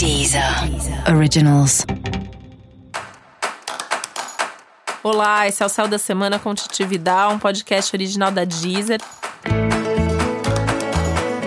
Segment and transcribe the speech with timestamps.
[0.00, 0.42] Deezer
[1.14, 1.84] Originals.
[5.02, 8.98] Olá, esse é o Céu da Semana com Titi Vidal, um podcast original da Deezer.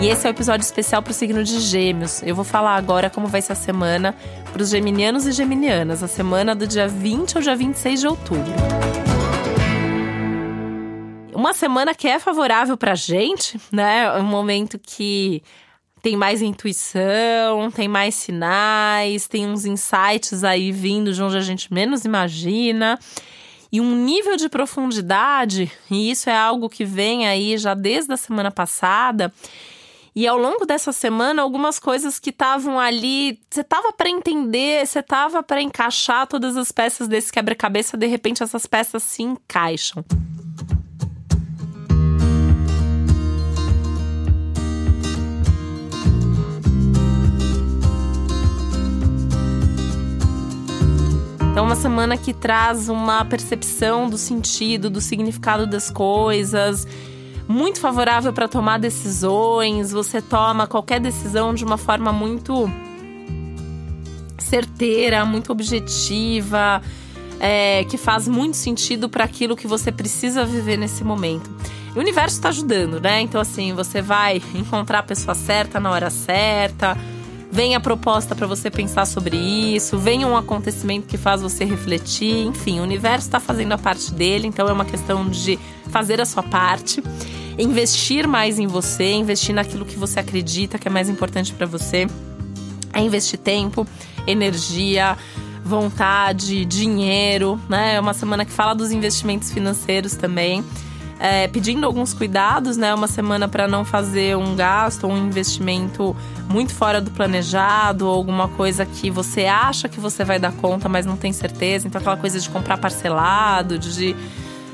[0.00, 2.22] E esse é o um episódio especial para o signo de Gêmeos.
[2.22, 4.14] Eu vou falar agora como vai ser a semana
[4.52, 8.52] para os geminianos e geminianas, a semana do dia 20 ao dia 26 de outubro.
[11.34, 14.08] Uma semana que é favorável para a gente, né?
[14.20, 15.42] Um momento que
[16.02, 21.72] tem mais intuição, tem mais sinais, tem uns insights aí vindo de onde a gente
[21.72, 22.98] menos imagina.
[23.72, 28.16] E um nível de profundidade, e isso é algo que vem aí já desde a
[28.16, 29.32] semana passada.
[30.14, 35.02] E ao longo dessa semana, algumas coisas que estavam ali, você tava para entender, você
[35.02, 40.02] tava para encaixar todas as peças desse quebra-cabeça, de repente essas peças se encaixam.
[51.56, 56.86] Então, uma semana que traz uma percepção do sentido, do significado das coisas,
[57.48, 59.90] muito favorável para tomar decisões.
[59.90, 62.70] Você toma qualquer decisão de uma forma muito
[64.36, 66.82] certeira, muito objetiva,
[67.40, 71.50] é, que faz muito sentido para aquilo que você precisa viver nesse momento.
[71.94, 73.22] O universo está ajudando, né?
[73.22, 76.98] Então, assim, você vai encontrar a pessoa certa na hora certa
[77.56, 82.44] vem a proposta para você pensar sobre isso, vem um acontecimento que faz você refletir,
[82.44, 86.26] enfim, o universo está fazendo a parte dele, então é uma questão de fazer a
[86.26, 87.02] sua parte,
[87.58, 92.06] investir mais em você, investir naquilo que você acredita que é mais importante para você,
[92.92, 93.86] é investir tempo,
[94.26, 95.16] energia,
[95.64, 97.94] vontade, dinheiro, né?
[97.94, 100.62] É uma semana que fala dos investimentos financeiros também
[101.18, 102.94] é, pedindo alguns cuidados, né?
[102.94, 106.14] Uma semana para não fazer um gasto um investimento
[106.48, 110.88] muito fora do planejado, ou alguma coisa que você acha que você vai dar conta,
[110.88, 111.86] mas não tem certeza.
[111.86, 114.14] Então, aquela coisa de comprar parcelado, de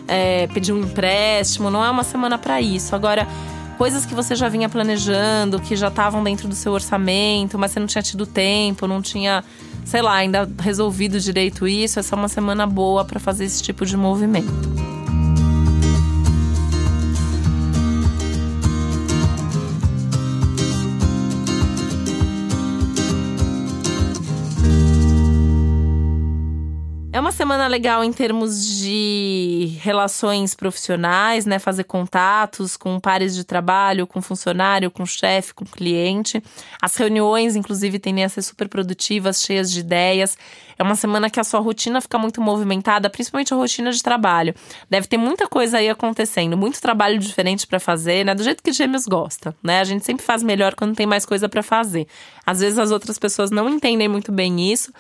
[0.08, 2.94] é, pedir um empréstimo, não é uma semana para isso.
[2.94, 3.26] Agora,
[3.78, 7.80] coisas que você já vinha planejando, que já estavam dentro do seu orçamento, mas você
[7.80, 9.44] não tinha tido tempo, não tinha,
[9.84, 13.86] sei lá, ainda resolvido direito isso, essa é uma semana boa para fazer esse tipo
[13.86, 15.01] de movimento.
[27.14, 31.58] É uma semana legal em termos de relações profissionais, né?
[31.58, 36.42] Fazer contatos com pares de trabalho, com funcionário, com chefe, com cliente.
[36.80, 40.38] As reuniões, inclusive, tendem a ser super produtivas, cheias de ideias.
[40.78, 44.54] É uma semana que a sua rotina fica muito movimentada, principalmente a rotina de trabalho.
[44.88, 48.34] Deve ter muita coisa aí acontecendo, muito trabalho diferente para fazer, né?
[48.34, 49.80] Do jeito que Gêmeos gosta, né?
[49.80, 52.06] A gente sempre faz melhor quando tem mais coisa para fazer.
[52.46, 54.90] Às vezes as outras pessoas não entendem muito bem isso.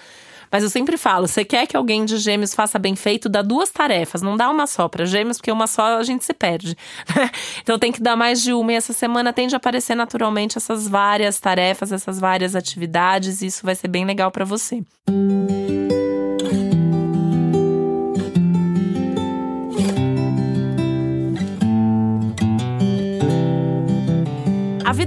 [0.52, 3.70] Mas eu sempre falo, você quer que alguém de gêmeos faça bem feito, dá duas
[3.70, 6.76] tarefas, não dá uma só para gêmeos, porque uma só a gente se perde.
[7.62, 10.86] então tem que dar mais de uma e essa semana tende a aparecer naturalmente essas
[10.86, 14.82] várias tarefas, essas várias atividades, e isso vai ser bem legal para você.
[15.08, 15.61] Música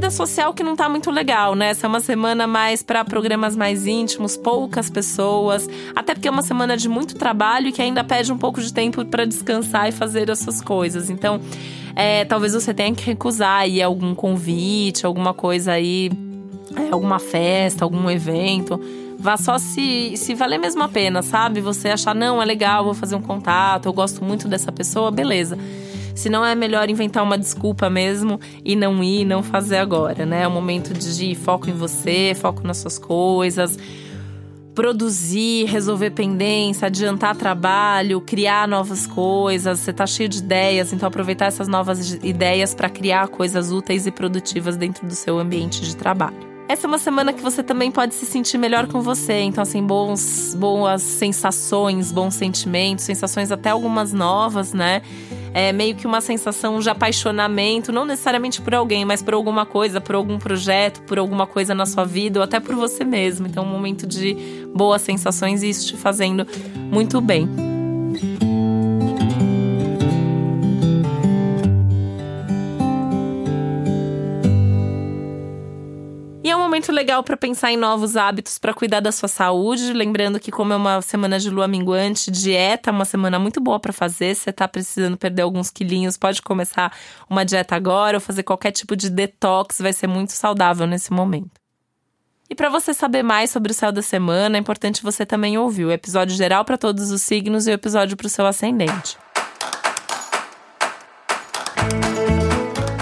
[0.05, 1.69] vida social que não tá muito legal, né?
[1.69, 6.43] Essa é uma semana mais para programas mais íntimos, poucas pessoas, até porque é uma
[6.43, 9.91] semana de muito trabalho e que ainda pede um pouco de tempo para descansar e
[9.91, 11.09] fazer as suas coisas.
[11.09, 11.41] Então,
[11.95, 16.11] é, talvez você tenha que recusar aí algum convite, alguma coisa aí,
[16.75, 18.79] é, alguma festa, algum evento.
[19.17, 21.61] Vá só se, se valer mesmo a pena, sabe?
[21.61, 25.57] Você achar, não, é legal, vou fazer um contato, eu gosto muito dessa pessoa, beleza.
[26.15, 30.43] Se não é melhor inventar uma desculpa mesmo e não ir, não fazer agora, né?
[30.43, 33.77] É o momento de foco em você, foco nas suas coisas
[34.75, 39.79] produzir, resolver pendência, adiantar trabalho, criar novas coisas.
[39.79, 44.11] Você tá cheio de ideias, então aproveitar essas novas ideias para criar coisas úteis e
[44.11, 46.54] produtivas dentro do seu ambiente de trabalho.
[46.67, 49.41] Essa é uma semana que você também pode se sentir melhor com você.
[49.41, 55.03] Então, assim, bons, boas sensações, bons sentimentos, sensações até algumas novas, né?
[55.53, 60.01] É meio que uma sensação de apaixonamento, não necessariamente por alguém, mas por alguma coisa,
[60.01, 63.45] por algum projeto, por alguma coisa na sua vida ou até por você mesmo.
[63.45, 64.35] Então, um momento de
[64.73, 66.47] boas sensações e isso te fazendo
[66.91, 67.64] muito bem.
[76.53, 79.91] Momento legal para pensar em novos hábitos para cuidar da sua saúde.
[79.93, 83.79] Lembrando que, como é uma semana de lua minguante, dieta é uma semana muito boa
[83.79, 84.35] para fazer.
[84.35, 86.95] Se você tá precisando perder alguns quilinhos, pode começar
[87.27, 91.59] uma dieta agora ou fazer qualquer tipo de detox, vai ser muito saudável nesse momento.
[92.47, 95.85] E para você saber mais sobre o céu da semana, é importante você também ouvir
[95.85, 99.17] o episódio geral para todos os signos e o episódio para o seu ascendente.